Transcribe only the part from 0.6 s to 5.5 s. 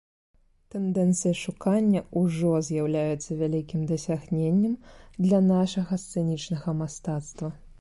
Тэндэнцыя шукання ўжо з'яўляецца вялікім дасягненнем для